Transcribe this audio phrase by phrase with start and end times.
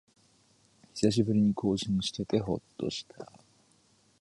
[0.95, 3.31] 久しぶりに更新しててほっとした